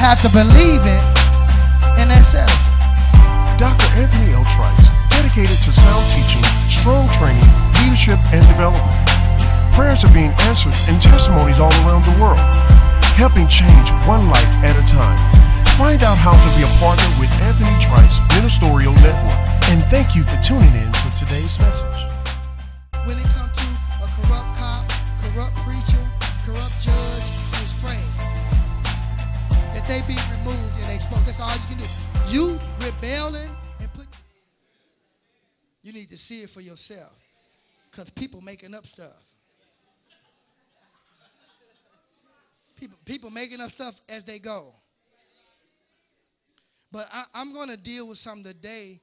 [0.00, 1.02] have to believe it,
[2.00, 2.48] and that's it.
[3.60, 3.84] Dr.
[4.00, 4.48] Anthony L.
[4.56, 6.40] Trice, dedicated to sound teaching,
[6.72, 7.44] strong training,
[7.84, 8.96] leadership, and development.
[9.76, 12.40] Prayers are being answered and testimonies all around the world,
[13.12, 15.20] helping change one life at a time.
[15.76, 19.36] Find out how to be a partner with Anthony Trice Ministerial Network.
[19.68, 22.08] And thank you for tuning in for today's message.
[23.04, 23.68] When it comes to
[24.00, 24.88] a corrupt cop,
[25.20, 26.00] corrupt preacher,
[26.48, 27.09] corrupt judge, is praying that
[29.90, 31.26] they be removed and exposed.
[31.26, 31.84] That's all you can do.
[32.28, 34.06] You rebelling and put.
[35.82, 37.10] You need to see it for yourself,
[37.90, 39.34] because people making up stuff.
[42.76, 44.72] People, people making up stuff as they go.
[46.92, 49.00] But I, I'm going to deal with some today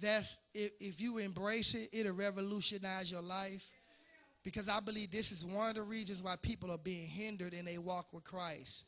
[0.00, 3.70] that's if, if you embrace it, it'll revolutionize your life.
[4.42, 7.66] Because I believe this is one of the reasons why people are being hindered in
[7.66, 8.86] their walk with Christ.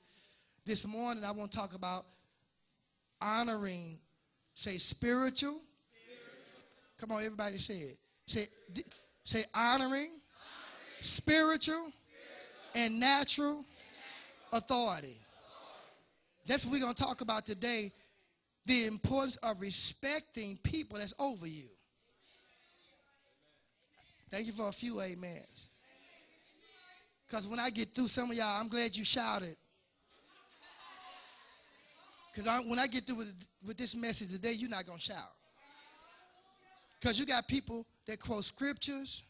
[0.69, 2.05] This morning, I want to talk about
[3.23, 3.99] honoring,
[4.53, 5.63] say, spiritual.
[5.63, 5.63] spiritual.
[6.99, 7.99] Come on, everybody say it.
[8.27, 8.49] Say,
[9.25, 10.11] say honoring, honoring.
[11.01, 11.91] Spiritual, spiritual,
[12.75, 13.65] and natural, and
[14.53, 14.63] natural.
[14.63, 15.17] authority.
[16.47, 17.91] That's what we're going to talk about today
[18.67, 21.69] the importance of respecting people that's over you.
[24.29, 25.71] Thank you for a few amens.
[27.27, 29.57] Because when I get through some of y'all, I'm glad you shouted.
[32.39, 33.35] Because when I get through with,
[33.67, 35.33] with this message today, you're not going to shout.
[37.01, 39.25] Because you got people that quote scriptures,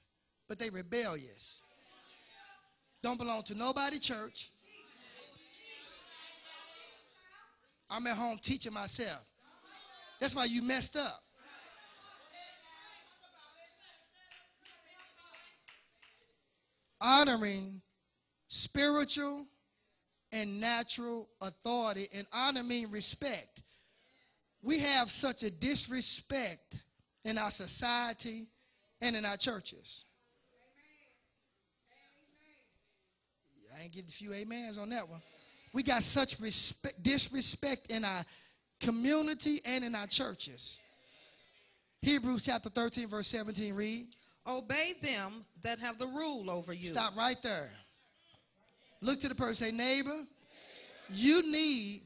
[0.47, 1.63] but they rebellious.
[3.03, 4.51] Don't belong to nobody church.
[7.89, 9.25] I'm at home teaching myself.
[10.21, 11.23] That's why you messed up.
[17.01, 17.81] Honoring
[18.49, 19.47] spiritual
[20.33, 23.63] and natural authority, and honor means respect.
[24.63, 26.81] We have such a disrespect
[27.25, 28.49] in our society
[29.01, 30.05] and in our churches.
[33.79, 35.21] I ain't getting a few amens on that one.
[35.73, 38.25] We got such respect, disrespect in our
[38.81, 40.81] community and in our churches.
[42.03, 44.07] Hebrews chapter 13, verse 17, read.
[44.49, 46.89] Obey them that have the rule over you.
[46.89, 47.71] Stop right there.
[49.01, 50.25] Look to the person, say, neighbor,
[51.09, 52.03] you need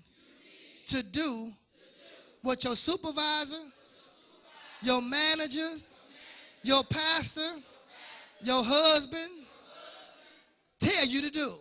[0.86, 1.50] to do
[2.42, 3.62] what your supervisor,
[4.82, 5.68] your manager,
[6.62, 7.60] your pastor,
[8.42, 9.30] your husband
[10.78, 11.52] tell you to do.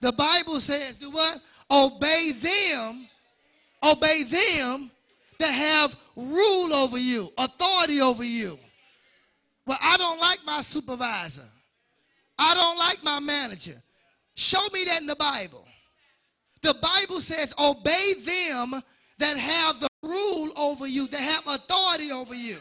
[0.00, 1.40] The Bible says, do what?
[1.70, 3.06] Obey them,
[3.84, 4.90] obey them
[5.42, 8.56] that have rule over you, authority over you.
[9.66, 11.48] Well, I don't like my supervisor.
[12.38, 13.82] I don't like my manager.
[14.34, 15.66] Show me that in the Bible.
[16.62, 18.80] The Bible says, obey them
[19.18, 22.56] that have the rule over you, that have authority over you.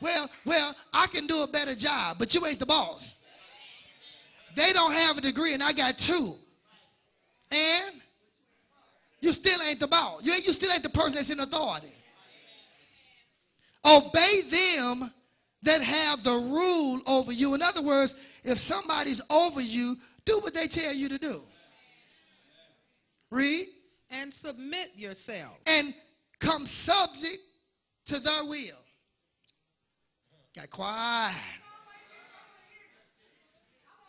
[0.00, 3.18] Well, well, I can do a better job, but you ain't the boss.
[4.56, 6.34] They don't have a degree and I got two.
[7.52, 8.00] And
[9.20, 10.24] you still ain't the boss.
[10.24, 11.92] You, you still ain't the person that's in authority.
[13.84, 15.10] Obey them
[15.62, 17.54] that have the rule over you.
[17.54, 18.14] In other words,
[18.44, 21.40] if somebody's over you, do what they tell you to do.
[23.30, 23.66] Read.
[24.22, 25.60] And submit yourselves.
[25.68, 25.92] And
[26.38, 27.38] come subject
[28.06, 28.78] to their will.
[30.56, 31.36] Got quiet.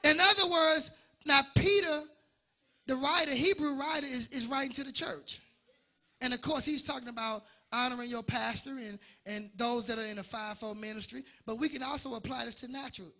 [0.05, 0.91] In other words,
[1.25, 2.03] now Peter,
[2.89, 5.39] the writer, Hebrew writer, is, is writing to the church.
[6.21, 8.97] And of course, he's talking about honoring your pastor and,
[9.27, 11.23] and those that are in the fivefold ministry.
[11.45, 13.11] But we can also apply this to natural.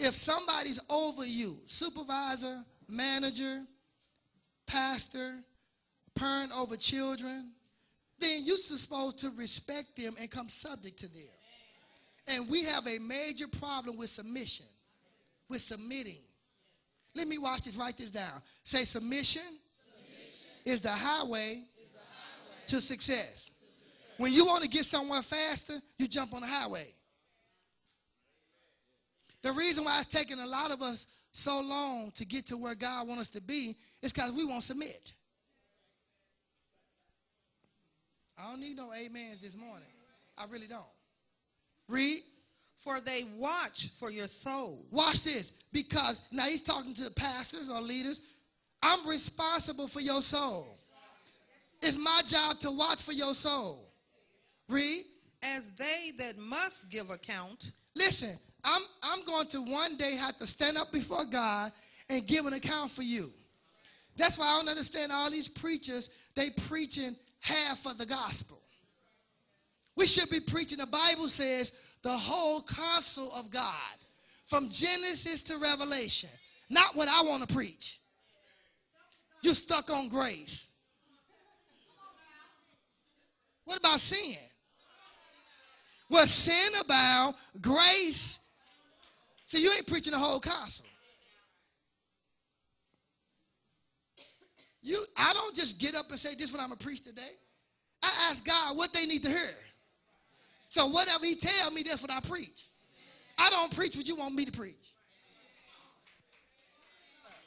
[0.00, 3.62] If somebody's over you, supervisor, manager,
[4.66, 5.36] pastor,
[6.16, 7.52] parent over children,
[8.18, 11.28] then you're supposed to respect them and come subject to them.
[12.26, 14.66] And we have a major problem with submission
[15.48, 16.20] with submitting.
[17.14, 18.40] Let me watch this, write this down.
[18.62, 23.50] Say submission, submission is, the highway, is the highway to, success.
[24.16, 26.86] When you want to get somewhere faster, you jump on the highway.
[29.42, 32.74] The reason why it's taking a lot of us so long to get to where
[32.74, 35.14] God wants us to be is because we won't submit.
[38.38, 39.88] I don't need no amens this morning.
[40.38, 40.82] I really don't.
[41.88, 42.20] Read
[42.82, 44.84] for they watch for your soul.
[44.90, 48.22] Watch this, because now he's talking to pastors or leaders.
[48.82, 50.78] I'm responsible for your soul.
[51.82, 53.86] It's my job to watch for your soul.
[54.68, 55.04] Read.
[55.42, 60.46] as they that must give account, Listen, I'm, I'm going to one day have to
[60.46, 61.72] stand up before God
[62.08, 63.30] and give an account for you.
[64.16, 68.58] That's why I don't understand all these preachers, they preaching half of the gospel.
[69.96, 73.96] We should be preaching, the Bible says, the whole counsel of God
[74.46, 76.30] from Genesis to Revelation.
[76.68, 78.00] Not what I want to preach.
[79.42, 80.66] You're stuck on grace.
[83.64, 84.36] What about sin?
[86.10, 88.40] Well, sin abound, grace.
[89.46, 90.86] See, you ain't preaching the whole counsel.
[94.82, 97.02] You, I don't just get up and say, this is what I'm going to preach
[97.02, 97.30] today.
[98.02, 99.54] I ask God what they need to hear.
[100.70, 102.68] So whatever he tell me, that's what I preach.
[103.36, 104.94] I don't preach what you want me to preach.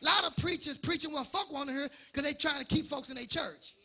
[0.01, 2.85] A lot of preachers preaching what folk want to hear because they trying to keep
[2.85, 3.75] folks in their church.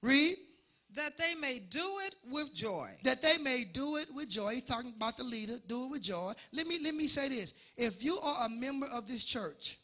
[0.00, 0.34] Read.
[0.94, 2.88] that they may do it with joy.
[3.04, 4.54] that they may do it with joy.
[4.54, 6.32] He's talking about the leader, do it with joy.
[6.52, 7.52] Let me let me say this.
[7.76, 9.78] If you are a member of this church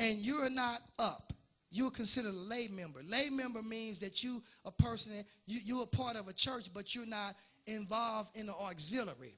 [0.00, 1.32] and you're not up,
[1.70, 3.00] you're considered a lay member.
[3.08, 5.12] Lay member means that you a person,
[5.46, 7.34] you, you're a part of a church, but you're not
[7.66, 9.34] involved in the auxiliary.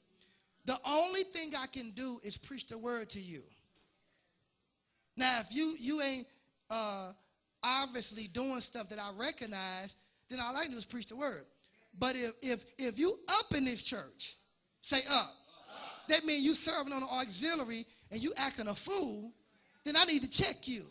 [0.67, 3.43] The only thing I can do is preach the word to you.
[5.17, 6.27] Now, if you you ain't
[6.71, 7.13] uh,
[7.63, 9.97] obviously doing stuff that I recognize,
[10.29, 11.45] then all I can do is preach the word.
[11.99, 14.37] But if if if you up in this church,
[14.81, 15.35] say up,
[16.09, 19.33] that means you serving on the auxiliary and you acting a fool,
[19.85, 20.83] then I need to check you.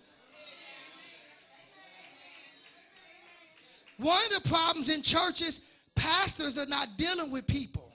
[4.00, 5.62] One of the problems in churches,
[5.94, 7.92] pastors are not dealing with people.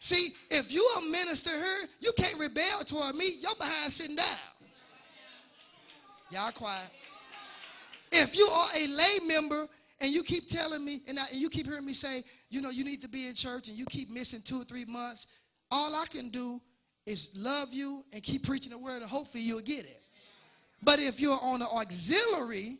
[0.00, 3.24] See, if you a minister here, you can't rebel toward me.
[3.40, 4.26] You're behind sitting down.
[6.30, 6.90] Y'all quiet.
[8.10, 9.68] If you are a lay member
[10.00, 12.70] and you keep telling me, and, I, and you keep hearing me say, you know,
[12.70, 15.28] you need to be in church and you keep missing two or three months,
[15.70, 16.60] all I can do
[17.06, 20.02] is love you and keep preaching the word and hopefully you'll get it.
[20.82, 22.78] But if you're on the auxiliary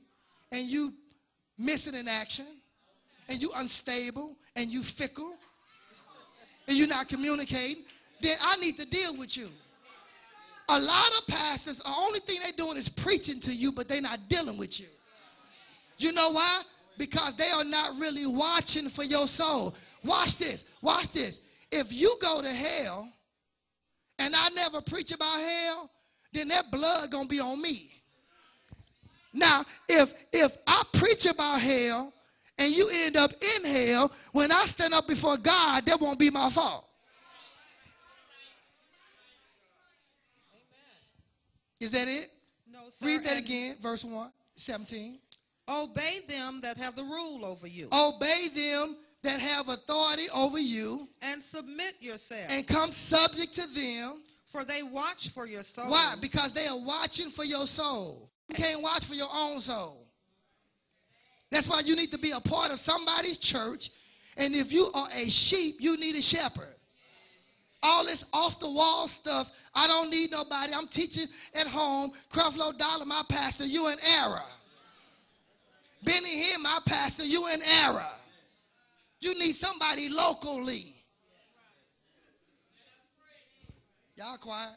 [0.51, 0.93] and you
[1.57, 2.47] missing in action
[3.29, 5.35] and you unstable and you fickle
[6.69, 7.85] and you're not communicating,
[8.21, 9.49] then I need to deal with you.
[10.71, 14.01] A lot of pastors, the only thing they're doing is preaching to you, but they're
[14.01, 14.87] not dealing with you.
[15.99, 16.63] You know why?
[16.97, 19.75] Because they are not really watching for your soul.
[20.05, 20.65] Watch this.
[20.81, 21.41] Watch this.
[21.71, 23.09] If you go to hell
[24.19, 25.91] and I never preach about hell,
[26.33, 27.91] then that blood gonna be on me.
[29.33, 32.13] Now, if if I preach about hell
[32.59, 36.31] and you end up in hell, when I stand up before God, that won't be
[36.31, 36.87] my fault.
[41.81, 42.29] Is that it?
[42.71, 43.07] No, sir.
[43.07, 45.19] Read that and again, verse 1, 17.
[45.69, 51.09] Obey them that have the rule over you, Obey them that have authority over you
[51.23, 54.23] and submit yourselves, and come subject to them.
[54.47, 55.91] for they watch for your soul.
[55.91, 56.15] Why?
[56.21, 58.31] Because they are watching for your soul.
[58.49, 60.04] You can't watch for your own soul.
[61.55, 63.91] That's why you need to be a part of somebody's church.
[64.37, 66.75] And if you are a sheep, you need a shepherd.
[67.81, 70.73] All this off the wall stuff, I don't need nobody.
[70.75, 72.11] I'm teaching at home.
[72.29, 74.43] Creflo Dollar, my pastor, you in error.
[76.03, 78.05] Benny Hinn, my pastor, you in error.
[79.21, 80.87] You need somebody locally.
[84.17, 84.73] Y'all quiet.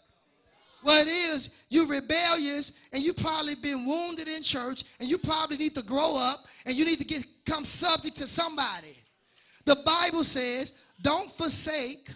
[0.83, 5.57] What it is, you rebellious and you probably been wounded in church and you probably
[5.57, 8.95] need to grow up and you need to get come subject to somebody.
[9.65, 12.09] The Bible says, don't forsake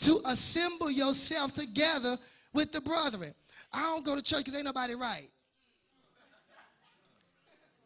[0.00, 2.16] to assemble yourself together
[2.52, 3.32] with the brethren.
[3.72, 5.28] I don't go to church because ain't nobody right.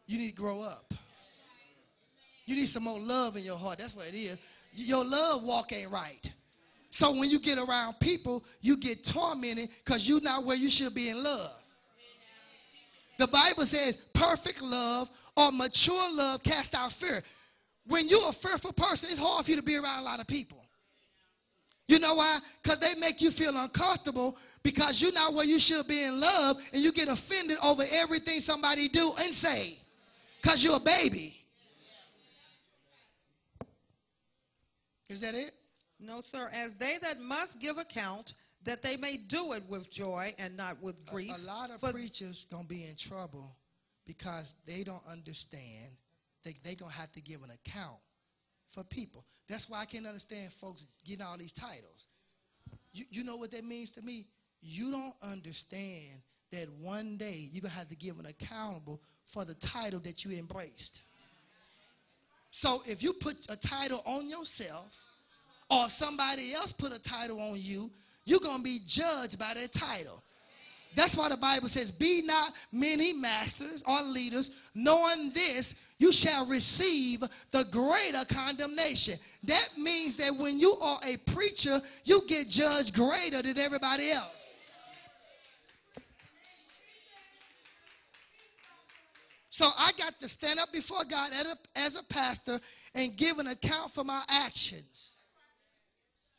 [0.05, 0.93] You need to grow up.
[2.45, 3.79] You need some more love in your heart.
[3.79, 4.37] That's what it is.
[4.73, 6.31] Your love walk ain't right.
[6.97, 10.95] So when you get around people, you get tormented because you're not where you should
[10.95, 11.61] be in love.
[13.19, 17.21] The Bible says perfect love or mature love cast out fear.
[17.85, 20.25] When you're a fearful person, it's hard for you to be around a lot of
[20.25, 20.65] people.
[21.87, 22.39] You know why?
[22.63, 26.57] Because they make you feel uncomfortable because you're not where you should be in love
[26.73, 29.77] and you get offended over everything somebody do and say
[30.41, 31.39] because you're a baby.
[35.09, 35.51] Is that it?
[35.99, 36.49] No, sir.
[36.53, 40.75] As they that must give account, that they may do it with joy and not
[40.81, 41.31] with grief.
[41.31, 43.55] A, a lot of preachers gonna be in trouble
[44.05, 45.91] because they don't understand
[46.43, 47.97] that they gonna have to give an account
[48.67, 49.25] for people.
[49.47, 52.07] That's why I can't understand folks getting all these titles.
[52.93, 54.27] You, you know what that means to me?
[54.61, 59.53] You don't understand that one day you're gonna have to give an accountable for the
[59.55, 61.01] title that you embraced.
[62.49, 65.05] So if you put a title on yourself,
[65.69, 67.91] or if somebody else put a title on you,
[68.25, 70.21] you're going to be judged by that title.
[70.95, 76.45] That's why the Bible says, Be not many masters or leaders, knowing this, you shall
[76.47, 77.19] receive
[77.51, 79.15] the greater condemnation.
[79.43, 84.37] That means that when you are a preacher, you get judged greater than everybody else.
[89.49, 92.59] So I got to stand up before God as a, as a pastor
[92.93, 95.16] and give an account for my actions.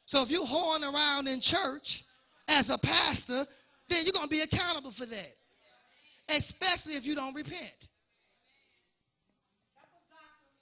[0.09, 2.05] So if you're whoring around in church
[2.49, 3.47] as a pastor,
[3.91, 5.35] then you're going to be accountable for that,
[6.35, 7.89] especially if you don't repent.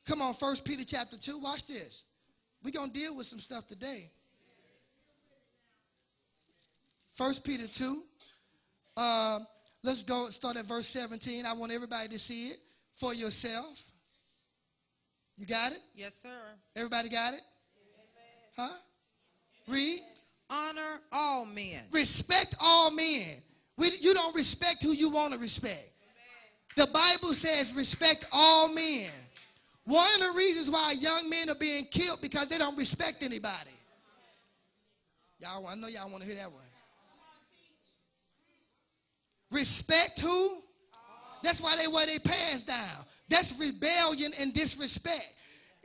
[0.04, 1.38] Come on, First Peter chapter 2.
[1.38, 2.02] Watch this.
[2.64, 4.10] We're going to deal with some stuff today.
[7.12, 8.02] First Peter 2.
[8.96, 9.46] Um,
[9.84, 11.46] let's go start at verse 17.
[11.46, 12.56] I want everybody to see it
[12.96, 13.92] for yourself.
[15.36, 15.78] You got it?
[15.94, 16.56] Yes, sir.
[16.74, 17.42] Everybody got it?
[18.56, 18.70] Huh?
[19.68, 20.00] Read.
[20.50, 21.82] Honor all men.
[21.92, 23.36] Respect all men.
[23.76, 25.90] We, you don't respect who you want to respect.
[26.76, 29.10] The Bible says respect all men.
[29.86, 33.70] One of the reasons why young men are being killed because they don't respect anybody.
[35.40, 36.62] Y'all, I know y'all want to hear that one.
[39.50, 40.58] Respect who?
[41.42, 43.04] That's why they wear their pants down.
[43.28, 45.34] That's rebellion and disrespect.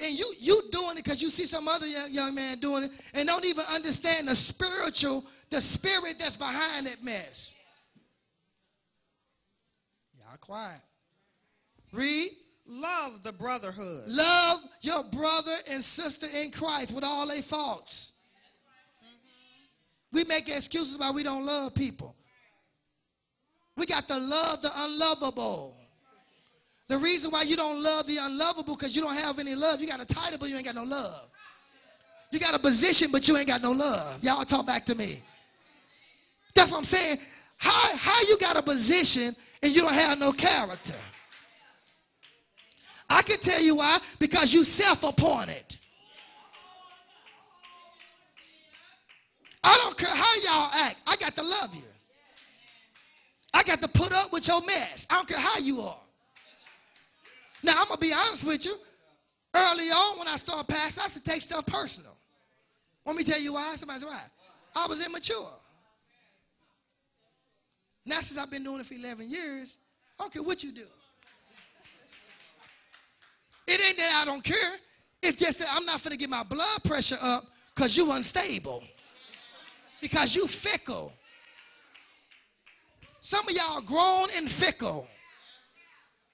[0.03, 2.91] And you you doing it because you see some other young, young man doing it
[3.13, 7.55] and don't even understand the spiritual, the spirit that's behind that mess.
[10.17, 10.81] Y'all quiet.
[11.93, 12.29] Read.
[12.67, 14.03] Love the brotherhood.
[14.07, 18.13] Love your brother and sister in Christ with all their faults.
[19.03, 20.17] Mm-hmm.
[20.17, 22.15] We make excuses why we don't love people.
[23.75, 25.75] We got to love the unlovable.
[26.91, 29.79] The reason why you don't love the unlovable because you don't have any love.
[29.79, 31.25] You got a title, but you ain't got no love.
[32.31, 34.21] You got a position, but you ain't got no love.
[34.21, 35.21] Y'all talk back to me.
[36.53, 37.19] That's what I'm saying.
[37.55, 39.33] How, how you got a position
[39.63, 40.99] and you don't have no character?
[43.09, 43.97] I can tell you why.
[44.19, 45.77] Because you self-appointed.
[49.63, 51.03] I don't care how y'all act.
[51.07, 51.83] I got to love you.
[53.53, 55.07] I got to put up with your mess.
[55.09, 56.00] I don't care how you are.
[57.63, 58.75] Now, I'm going to be honest with you.
[59.53, 62.15] Early on, when I started passing, I used to take stuff personal.
[63.05, 63.75] Want me tell you why?
[63.75, 64.21] Somebody said why.
[64.75, 65.49] I was immature.
[68.05, 69.77] Now, since I've been doing it for 11 years,
[70.19, 70.85] I don't care what you do.
[73.67, 74.77] It ain't that I don't care.
[75.21, 78.83] It's just that I'm not going to get my blood pressure up because you unstable.
[80.01, 81.13] Because you fickle.
[83.21, 85.07] Some of y'all grown and fickle.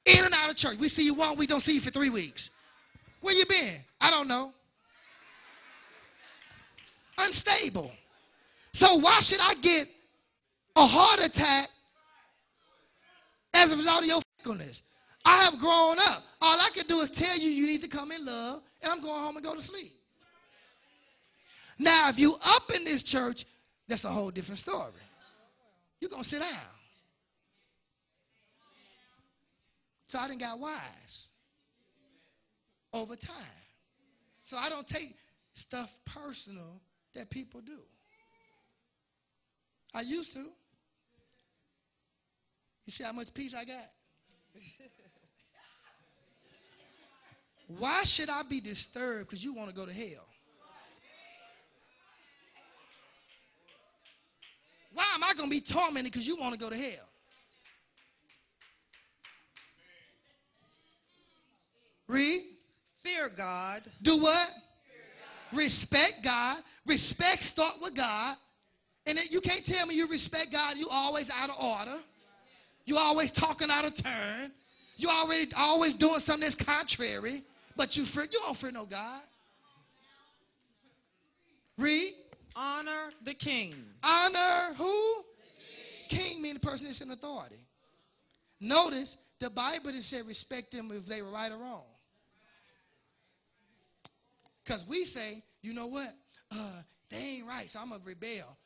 [0.08, 0.78] In and out of church.
[0.78, 2.50] We see you one week, don't see you for three weeks.
[3.22, 3.76] Where you been?
[4.00, 4.54] I don't know.
[7.20, 7.92] Unstable.
[8.72, 9.88] So why should I get
[10.76, 11.68] a heart attack
[13.54, 14.84] as a result of your fickleness?
[15.26, 16.24] I have grown up.
[16.42, 19.02] All I can do is tell you you need to come in love, and I'm
[19.02, 19.92] going home and go to sleep.
[21.80, 23.46] Now, if you up in this church,
[23.88, 24.92] that's a whole different story.
[26.00, 26.77] You're going to sit down.
[30.08, 31.28] So I didn't got wise
[32.94, 33.36] over time.
[34.44, 35.16] So I don't take
[35.54, 36.82] stuff personal
[37.14, 37.80] that people do.
[39.94, 40.46] I used to.
[42.86, 43.84] You see how much peace I got?
[47.68, 50.26] Why should I be disturbed because you want to go to hell?
[54.94, 57.10] Why am I going to be tormented because you want to go to hell?
[62.08, 62.42] Read.
[63.04, 63.82] Fear God.
[64.02, 64.50] Do what?
[65.54, 66.58] Respect God.
[66.86, 68.36] Respect start with God.
[69.06, 70.78] And you can't tell me you respect God.
[70.78, 72.02] You always out of order.
[72.86, 74.52] You always talking out of turn.
[74.98, 77.44] You already always doing something that's contrary.
[77.76, 79.22] But you fear, you don't fear no God.
[81.78, 82.12] Read.
[82.56, 83.76] Honor the king.
[84.04, 85.24] Honor who?
[86.10, 86.20] King.
[86.20, 87.60] king means the person that's in authority.
[88.60, 91.84] Notice the Bible didn't say respect them if they were right or wrong.
[94.68, 96.10] Because we say, you know what?
[96.52, 98.58] Uh, they ain't right, so I'm going to rebel.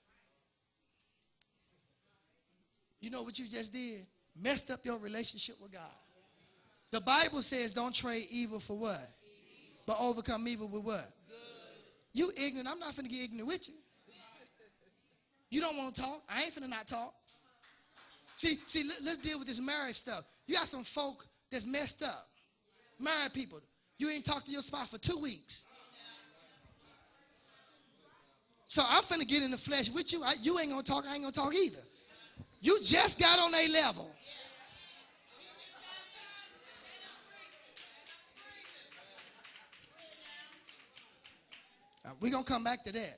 [2.99, 4.07] You know what you just did?
[4.35, 5.81] Messed up your relationship with God.
[6.91, 9.07] The Bible says don't trade evil for what?
[9.85, 11.07] But overcome evil with what?
[12.13, 12.67] You ignorant.
[12.67, 13.75] I'm not finna get ignorant with you.
[15.49, 16.23] You don't want to talk.
[16.29, 17.13] I ain't finna not talk.
[18.35, 20.23] See, see, let, us deal with this marriage stuff.
[20.47, 22.27] You got some folk that's messed up.
[22.99, 23.59] Married people.
[23.97, 25.65] You ain't talked to your spouse for two weeks.
[28.71, 30.23] So I'm finna get in the flesh with you.
[30.23, 31.81] I, you ain't gonna talk, I ain't gonna talk either.
[32.61, 34.09] You just got on a level.
[42.05, 43.17] Uh, We're going to come back to that.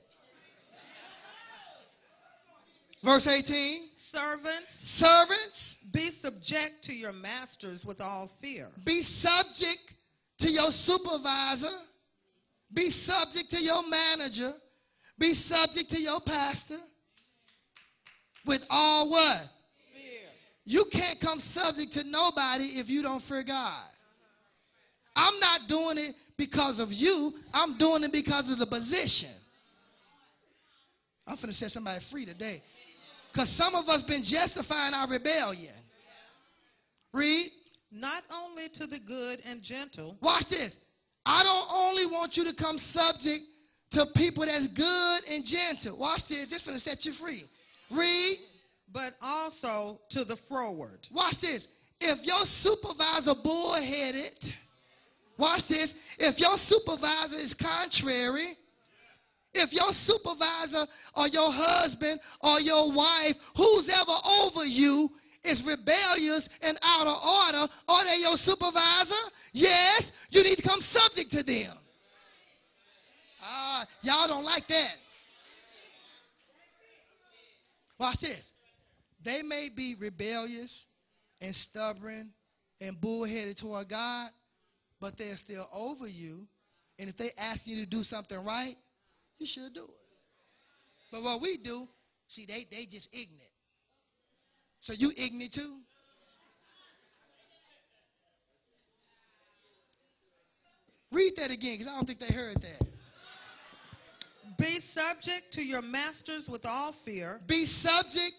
[3.04, 8.70] Verse 18 Servants, Servants, be subject to your masters with all fear.
[8.84, 9.94] be subject
[10.38, 11.78] to your supervisor,
[12.72, 14.52] be subject to your manager,
[15.18, 16.78] be subject to your pastor
[18.44, 19.48] with all what?
[19.92, 20.28] Fear.
[20.64, 23.84] You can't come subject to nobody if you don't fear God.
[25.16, 27.34] I'm not doing it because of you.
[27.52, 29.30] I'm doing it because of the position.
[31.26, 32.62] I'm finna set somebody free today.
[33.32, 35.74] Because some of us been justifying our rebellion.
[37.12, 37.48] Read.
[37.92, 40.84] Not only to the good and gentle, Watch this.
[41.24, 43.44] I don't only want you to come subject
[43.94, 45.96] to people that's good and gentle.
[45.96, 46.46] Watch this.
[46.46, 47.44] This finna set you free.
[47.90, 48.36] Read.
[48.92, 51.06] but also to the forward.
[51.12, 51.68] Watch this.
[52.00, 54.54] If your supervisor bullheaded,
[55.36, 56.16] watch this.
[56.18, 58.54] If your supervisor is contrary,
[59.52, 60.86] if your supervisor
[61.16, 65.10] or your husband or your wife, who's ever over you,
[65.44, 69.30] is rebellious and out of order, are they your supervisor?
[69.52, 71.72] Yes, you need to come subject to them.
[74.04, 74.96] Y'all don't like that.
[77.98, 78.52] Watch this.
[79.22, 80.86] They may be rebellious
[81.40, 82.30] and stubborn
[82.80, 84.28] and bullheaded toward God,
[85.00, 86.46] but they're still over you.
[86.98, 88.76] And if they ask you to do something right,
[89.38, 89.90] you should do it.
[91.10, 91.88] But what we do,
[92.26, 93.50] see, they, they just ignorant.
[94.80, 95.78] So you ignorant too?
[101.10, 102.93] Read that again, because I don't think they heard that.
[104.58, 108.32] Be subject to your masters with all fear, Be subject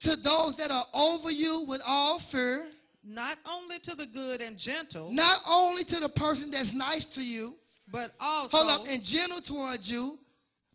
[0.00, 2.66] to those that are over you with all fear,
[3.04, 7.24] not only to the good and gentle, not only to the person that's nice to
[7.24, 7.54] you,
[7.90, 10.18] but also hold up, and gentle towards you,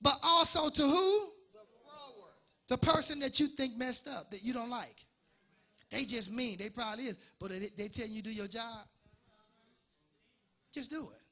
[0.02, 1.30] but also to who?
[2.70, 5.06] The the person that you think messed up, that you don't like.
[5.92, 6.58] They just mean.
[6.58, 7.20] They probably is.
[7.40, 8.80] But they, they tell you do your job.
[10.74, 11.23] Just do it.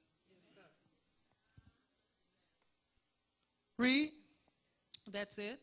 [3.82, 4.10] Read.
[5.12, 5.60] That's it.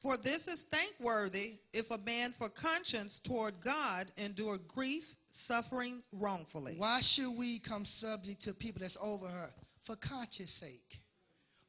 [0.00, 6.74] For this is thankworthy if a man for conscience toward God endure grief, suffering wrongfully.
[6.78, 9.50] Why should we come subject to people that's over her?
[9.82, 11.00] For conscience sake.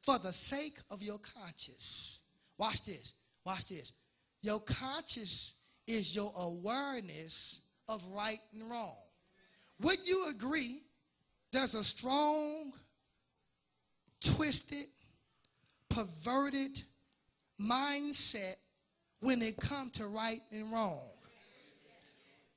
[0.00, 2.20] For the sake of your conscience.
[2.56, 3.14] Watch this.
[3.44, 3.92] Watch this.
[4.42, 5.54] Your conscience
[5.86, 8.96] is your awareness of right and wrong.
[9.80, 10.82] Would you agree
[11.52, 12.72] there's a strong,
[14.20, 14.86] twisted,
[15.90, 16.82] perverted
[17.60, 18.54] mindset
[19.20, 21.02] when it comes to right and wrong?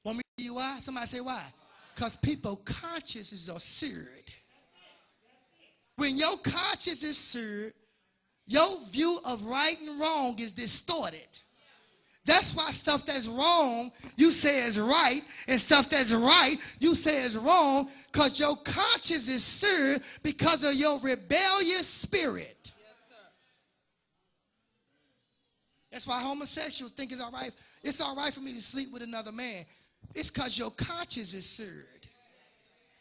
[0.06, 0.78] Want me to tell you why?
[0.80, 1.44] Somebody say why?
[1.94, 4.32] Because people consciences are seared.
[5.98, 7.74] When your conscience is seared,
[8.46, 11.40] your view of right and wrong is distorted.
[12.26, 17.22] That's why stuff that's wrong, you say is right, and stuff that's right, you say
[17.24, 22.63] is wrong, because your conscience is seared because of your rebellious spirit.
[25.94, 27.52] That's why homosexuals think it's all right.
[27.84, 29.64] It's all right for me to sleep with another man.
[30.16, 32.08] It's because your conscience is seared.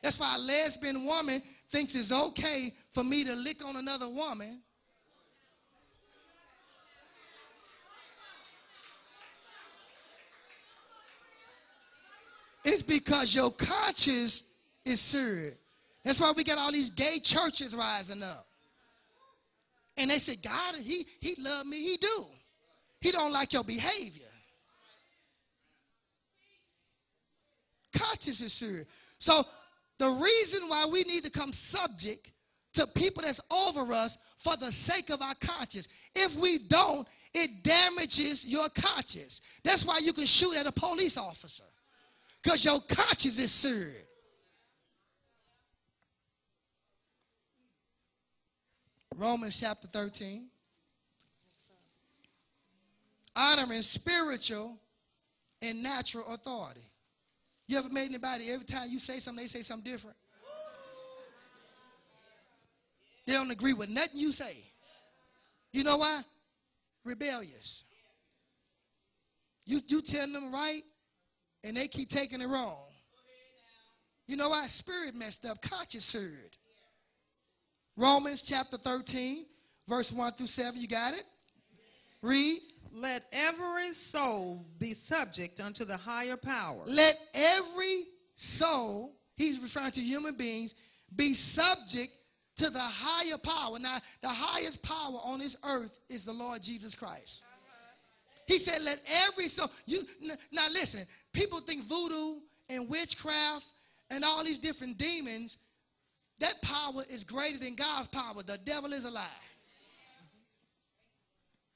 [0.03, 4.61] That's why a lesbian woman thinks it's okay for me to lick on another woman.
[12.63, 14.43] It's because your conscience
[14.85, 15.57] is seared.
[16.05, 18.47] That's why we got all these gay churches rising up.
[19.97, 21.79] And they say, God, he, he love me.
[21.79, 22.27] He do.
[23.03, 24.23] He don't like your behavior.
[27.95, 28.87] Conscience is seared.
[29.19, 29.45] So
[29.99, 32.31] the reason why we need to come subject
[32.75, 35.89] to people that's over us for the sake of our conscience.
[36.15, 39.41] If we don't, it damages your conscience.
[39.65, 41.65] That's why you can shoot at a police officer.
[42.43, 44.07] Because your conscience is seared.
[49.17, 50.49] Romans chapter 13.
[53.35, 54.79] Honoring spiritual
[55.63, 56.83] and natural authority.
[57.67, 60.17] You ever made anybody, every time you say something, they say something different?
[63.27, 64.57] They don't agree with nothing you say.
[65.73, 66.23] You know why?
[67.05, 67.85] Rebellious.
[69.65, 70.83] You, you tell them right,
[71.65, 72.85] and they keep taking it wrong.
[74.27, 74.67] You know why?
[74.67, 76.59] Spirit messed up, conscience served.
[77.97, 79.45] Romans chapter 13,
[79.89, 80.81] verse 1 through 7.
[80.81, 81.25] You got it?
[82.23, 82.59] Read.
[82.95, 86.83] Let every soul be subject unto the higher power.
[86.87, 90.75] Let every soul, he's referring to human beings,
[91.17, 92.13] be subject
[92.57, 93.79] to the higher power.
[93.79, 97.43] Now, the highest power on this earth is the Lord Jesus Christ.
[97.43, 98.43] Uh-huh.
[98.47, 100.01] He said, let every soul, you,
[100.51, 103.73] now listen, people think voodoo and witchcraft
[104.11, 105.57] and all these different demons,
[106.41, 108.43] that power is greater than God's power.
[108.47, 109.27] The devil is a lie.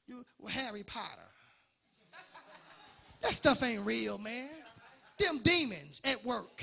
[0.06, 1.28] You, Harry Potter.
[3.22, 4.48] That stuff ain't real, man.
[5.18, 6.62] Them demons at work.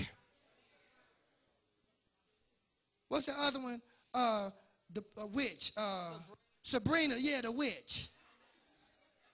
[3.09, 3.81] What's the other one?
[4.13, 4.49] Uh,
[4.93, 5.71] the witch.
[5.75, 6.17] Uh,
[6.61, 7.15] Sabrina.
[7.17, 8.09] Yeah, the witch.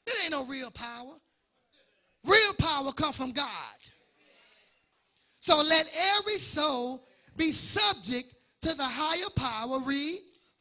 [0.08, 1.14] It ain't no real power.
[2.26, 3.46] Real power come from God.
[5.40, 7.06] So let every soul
[7.38, 9.80] be subject to the higher power.
[9.80, 10.20] Read.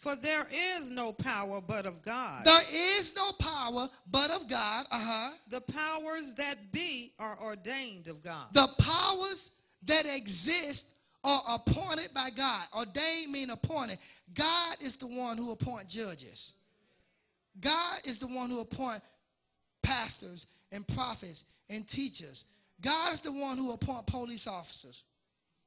[0.09, 2.43] For there is no power but of God.
[2.47, 2.63] There
[2.99, 4.87] is no power but of God.
[4.91, 5.35] Uh huh.
[5.51, 8.47] The powers that be are ordained of God.
[8.55, 9.51] The powers
[9.85, 10.87] that exist
[11.25, 12.65] are appointed by God.
[12.75, 13.99] Ordained mean appointed.
[14.33, 16.55] God is the one who appoint judges.
[17.61, 19.03] God is the one who appoint
[19.83, 22.47] pastors and prophets and teachers.
[22.81, 25.03] God is the one who appoint police officers.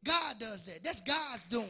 [0.04, 0.84] God does that.
[0.84, 1.70] That's God's doing.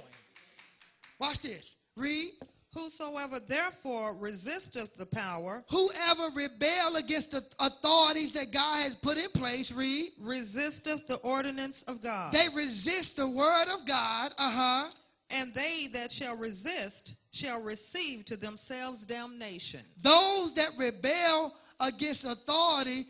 [1.20, 1.76] Watch this.
[1.98, 2.30] Read.
[2.74, 9.30] Whosoever therefore resisteth the power, Whoever rebel against the authorities that God has put in
[9.34, 10.10] place, read.
[10.22, 12.34] resisteth the ordinance of God.
[12.34, 14.32] They resist the word of God.
[14.38, 14.90] Uh huh.
[15.32, 19.82] and they that shall resist shall receive to themselves damnation.
[20.02, 23.06] Those that rebel against authority,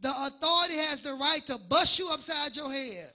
[0.00, 3.10] the authority has the right to bust you upside your head.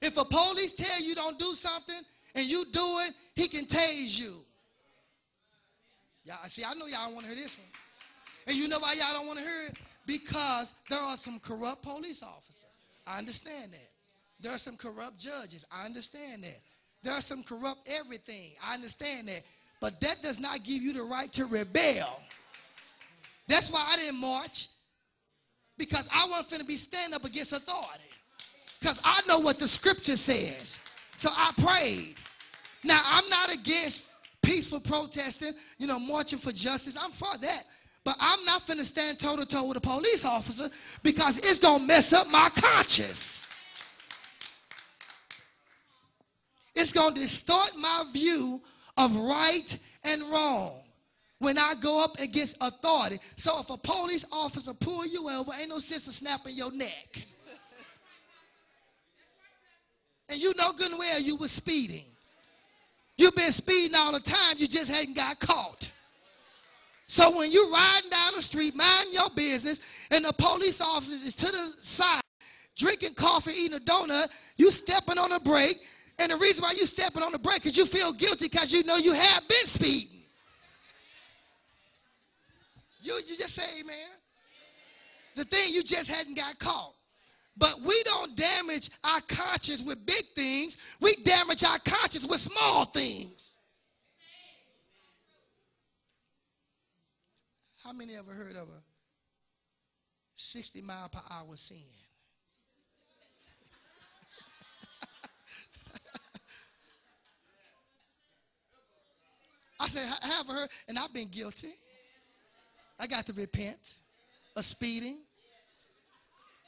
[0.00, 2.00] If a police tell you don't do something
[2.34, 4.32] and you do it, he can tase you.
[6.24, 7.66] Y'all see, I know y'all don't want to hear this one.
[8.46, 9.76] And you know why y'all don't want to hear it?
[10.06, 12.66] Because there are some corrupt police officers.
[13.06, 13.88] I understand that.
[14.40, 15.64] There are some corrupt judges.
[15.70, 16.60] I understand that.
[17.02, 18.50] There are some corrupt everything.
[18.64, 19.42] I understand that.
[19.80, 22.20] But that does not give you the right to rebel.
[23.48, 24.68] That's why I didn't march.
[25.78, 28.04] Because I wasn't finna be standing up against authority.
[28.78, 30.80] Because I know what the scripture says.
[31.16, 32.14] So I prayed.
[32.84, 34.04] Now, I'm not against
[34.42, 36.96] peaceful protesting, you know, marching for justice.
[37.00, 37.64] I'm for that.
[38.04, 40.68] But I'm not finna stand toe to toe with a police officer
[41.02, 43.46] because it's gonna mess up my conscience.
[46.74, 48.60] It's gonna distort my view
[48.96, 50.80] of right and wrong
[51.38, 53.18] when I go up against authority.
[53.36, 57.24] So if a police officer pull you over, ain't no sense of snapping your neck.
[60.28, 62.04] And you know good and well you were speeding.
[63.22, 65.88] You've been speeding all the time, you just hadn't got caught.
[67.06, 69.78] So when you're riding down the street, minding your business,
[70.10, 72.20] and the police officer is to the side,
[72.76, 75.76] drinking coffee, eating a donut, you stepping on the brake,
[76.18, 78.82] and the reason why you stepping on the brake is you feel guilty because you
[78.82, 80.22] know you have been speeding.
[83.02, 83.96] You, you just say amen.
[85.36, 86.94] The thing you just hadn't got caught.
[87.56, 90.96] But we don't damage our conscience with big things.
[91.00, 93.56] We damage our conscience with small things.
[97.84, 98.82] How many ever heard of a
[100.36, 101.76] 60 mile per hour sin?
[109.80, 111.74] I said, have heard, and I've been guilty.
[113.00, 113.96] I got to repent
[114.54, 115.18] of speeding.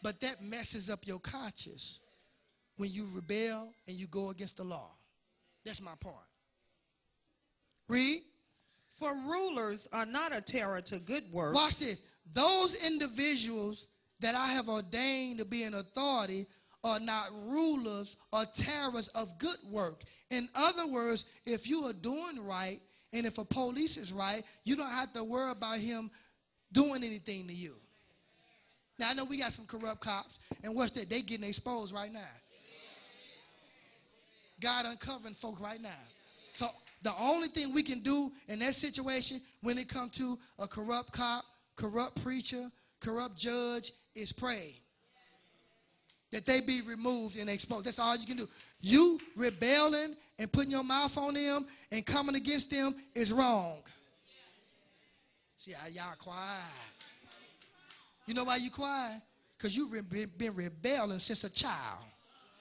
[0.05, 2.01] But that messes up your conscience
[2.77, 4.91] when you rebel and you go against the law.
[5.65, 6.17] That's my point.
[7.89, 8.21] Read.
[8.93, 11.57] For rulers are not a terror to good works.
[11.57, 12.03] Watch this.
[12.35, 13.89] Those individuals
[14.21, 16.47] that I have ordained to be in authority
[16.85, 20.03] are not rulers or terrors of good work.
[20.29, 22.79] In other words, if you are doing right
[23.15, 26.11] and if a police is right, you don't have to worry about him
[26.73, 27.75] doing anything to you.
[28.99, 31.11] Now I know we got some corrupt cops, and what's that?
[31.11, 32.21] They getting exposed right now.
[34.61, 35.91] God uncovering folk right now.
[36.53, 36.67] So
[37.03, 41.13] the only thing we can do in that situation when it comes to a corrupt
[41.13, 41.45] cop,
[41.77, 44.77] corrupt preacher, corrupt judge is pray.
[46.31, 47.85] That they be removed and exposed.
[47.85, 48.49] That's all you can do.
[48.81, 53.79] You rebelling and putting your mouth on them and coming against them is wrong.
[55.57, 56.94] See how y'all quiet.
[58.27, 59.21] You know why you quiet?
[59.57, 62.05] Because you've been, rebelling since a child.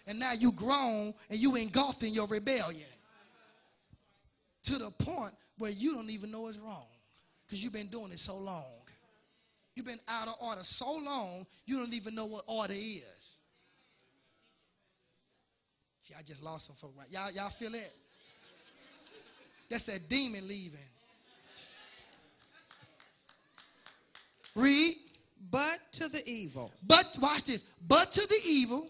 [0.08, 2.88] and now you grown and you engulfed in your rebellion
[4.64, 6.86] to the point where you don't even know it's wrong
[7.46, 8.66] because you've been doing it so long.
[9.76, 13.38] You've been out of order so long, you don't even know what order is.
[16.02, 16.94] See, I just lost some folk.
[17.10, 17.92] Y'all, y'all feel it?
[19.70, 20.80] That's that demon leaving.
[24.56, 24.96] Read.
[25.52, 26.72] But to the evil.
[26.88, 27.64] But watch this.
[27.88, 28.90] But to the evil,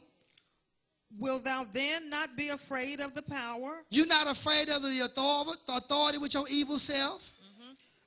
[1.20, 3.84] Will thou then not be afraid of the power?
[3.92, 7.32] you're not afraid of the authority, authority with your evil self.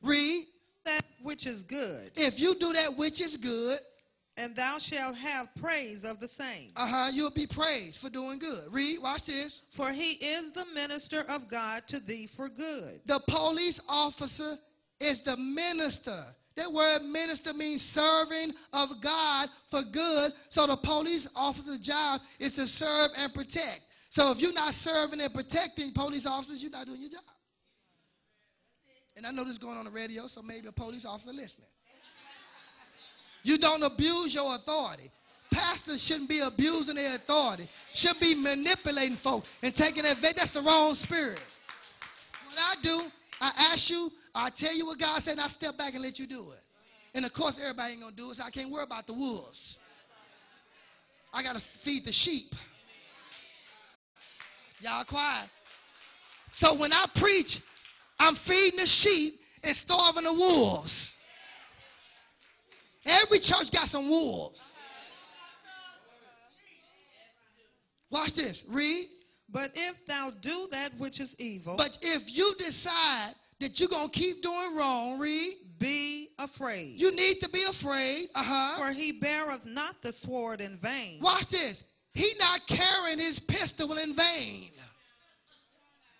[0.02, 0.44] Read.
[0.84, 3.78] That which is good, If you do that which is good,
[4.38, 6.70] and thou shalt have praise of the same.
[6.76, 8.64] uh huh, you'll be praised for doing good.
[8.70, 8.98] Read.
[9.02, 9.62] Watch this.
[9.72, 13.00] For he is the minister of God to thee for good.
[13.06, 14.58] The police officer
[15.00, 16.22] is the minister.
[16.56, 20.32] That word minister means serving of God for good.
[20.48, 23.82] So the police officer's job is to serve and protect.
[24.08, 27.20] So if you're not serving and protecting police officers, you're not doing your job.
[29.16, 31.68] And I know this is going on the radio, so maybe a police officer listening.
[33.42, 35.10] You don't abuse your authority.
[35.50, 37.68] Pastors shouldn't be abusing their authority.
[37.94, 40.36] Should be manipulating folk and taking advantage.
[40.36, 41.40] That's the wrong spirit.
[42.46, 43.02] What I do,
[43.40, 46.18] I ask you, I tell you what God said, and I step back and let
[46.18, 46.62] you do it.
[47.14, 49.78] And of course, everybody ain't gonna do it, so I can't worry about the wolves.
[51.32, 52.54] I gotta feed the sheep.
[54.80, 55.48] Y'all quiet.
[56.50, 57.60] So when I preach,
[58.20, 61.16] I'm feeding the sheep and starving the wolves.
[63.04, 64.74] Every church got some wolves.
[68.10, 68.64] Watch this.
[68.68, 69.06] Read.
[69.48, 74.08] But if thou do that which is evil, But if you decide that you're going
[74.08, 76.94] to keep doing wrong, read, be afraid.
[76.96, 78.26] you need to be afraid.
[78.34, 78.86] Uh huh.
[78.86, 81.20] For he beareth not the sword in vain.
[81.20, 81.84] Watch this.
[82.14, 84.70] He not carrying his pistol in vain.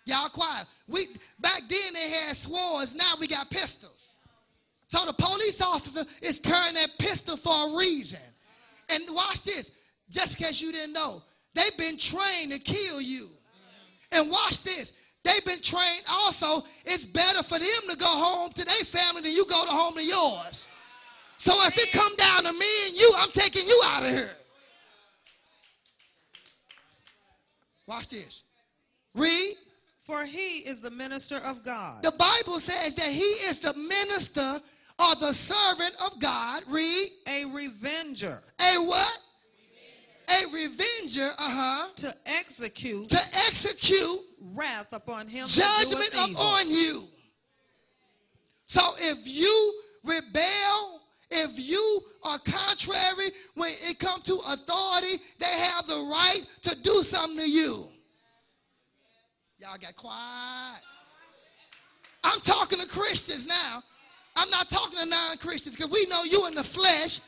[0.05, 0.65] Y'all quiet.
[0.87, 1.05] We
[1.39, 2.95] back then they had swords.
[2.95, 4.15] Now we got pistols.
[4.87, 8.21] So the police officer is carrying that pistol for a reason.
[8.89, 9.71] And watch this.
[10.09, 11.21] Just in case you didn't know,
[11.53, 13.27] they've been trained to kill you.
[14.13, 14.93] And watch this.
[15.23, 16.65] They've been trained also.
[16.85, 19.95] It's better for them to go home to their family than you go to home
[19.95, 20.67] to yours.
[21.37, 24.31] So if it come down to me and you, I'm taking you out of here.
[27.87, 28.43] Watch this.
[29.13, 29.55] Read.
[29.99, 32.01] For he is the minister of God.
[32.01, 34.61] The Bible says that he is the minister
[34.99, 36.63] or the servant of God.
[36.69, 37.07] Read.
[37.27, 39.19] a revenger A what?
[40.29, 44.19] A revenger, uh-huh, to execute to execute
[44.53, 47.03] wrath upon him judgment upon you.
[48.65, 55.87] So if you rebel, if you are contrary when it comes to authority, they have
[55.87, 57.85] the right to do something to you.
[59.59, 60.81] Y'all got quiet.
[62.23, 63.81] I'm talking to Christians now.
[64.35, 67.21] I'm not talking to non-Christians because we know you in the flesh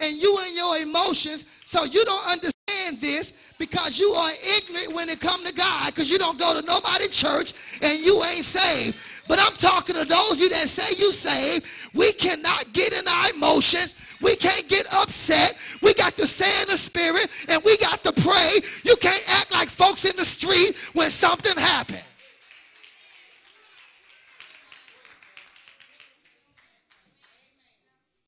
[0.00, 5.08] and you and your emotions, so you don't understand this because you are ignorant when
[5.08, 8.98] it come to God because you don't go to nobody church and you ain't saved.
[9.28, 11.66] But I'm talking to those of you that say you saved.
[11.94, 13.94] We cannot get in our emotions.
[14.20, 15.54] We can't get upset.
[15.82, 18.60] We got to stay in the spirit and we got to pray.
[18.84, 22.04] You can't act like folks in the street when something happened.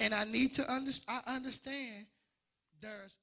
[0.01, 1.23] And I need to understand.
[1.27, 2.07] I understand
[2.81, 3.19] there's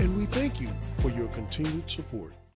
[0.00, 2.32] And we thank you for your continued support.